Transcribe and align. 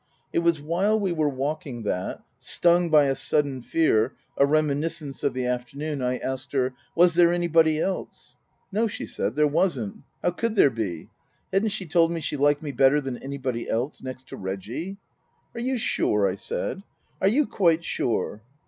It 0.33 0.39
was 0.39 0.59
while 0.59 0.99
we 0.99 1.11
were 1.11 1.29
walking 1.29 1.83
that 1.83 2.23
stung 2.39 2.89
by 2.89 3.05
a 3.05 3.13
sudden 3.13 3.61
fear, 3.61 4.13
a 4.35 4.47
reminiscence 4.47 5.23
of 5.23 5.35
the 5.35 5.45
afternoon 5.45 6.01
I 6.01 6.17
asked 6.17 6.53
her: 6.53 6.73
Was 6.95 7.13
there 7.13 7.31
anybody 7.31 7.79
else? 7.79 8.35
No, 8.71 8.87
she 8.87 9.05
said, 9.05 9.35
there 9.35 9.45
wasn't. 9.45 9.97
How 10.23 10.31
could 10.31 10.55
there 10.55 10.71
be? 10.71 11.11
Hadn't 11.53 11.69
she 11.69 11.85
told 11.85 12.11
me 12.11 12.19
she 12.19 12.35
liked 12.35 12.63
me 12.63 12.71
better 12.71 12.99
than 12.99 13.17
anybody 13.19 13.69
else, 13.69 14.01
next 14.01 14.27
to 14.29 14.37
Reggie?" 14.37 14.97
Are 15.53 15.61
you 15.61 15.77
sure?" 15.77 16.27
I 16.27 16.33
said." 16.33 16.81
Are 17.21 17.27
you 17.27 17.45
quite 17.45 17.85
sure 17.85 18.41